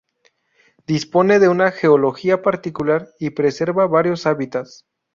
Dispone 0.87 1.37
de 1.37 1.47
una 1.47 1.71
geología 1.71 2.41
particular 2.41 3.09
y 3.19 3.29
preserva 3.29 3.85
varios 3.85 4.25
hábitats. 4.25 4.87